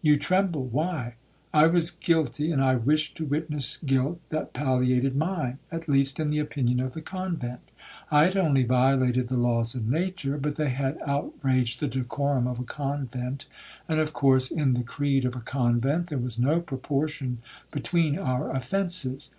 [0.00, 1.16] You tremble,—why?
[1.52, 6.30] I was guilty, and I wished to witness guilt that palliated mine, at least in
[6.30, 7.60] the opinion of the convent.
[8.10, 12.58] I had only violated the laws of nature, but they had outraged the decorum of
[12.58, 13.44] a convent,
[13.86, 17.40] and, of course, in the creed of a convent, there was no proportion
[17.70, 19.34] between our offences.